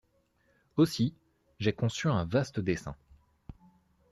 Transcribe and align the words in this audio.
Aussi, 0.77 1.13
j’ai 1.59 1.73
conçu 1.73 2.09
un 2.09 2.25
vaste 2.25 2.59
dessein… 2.59 2.95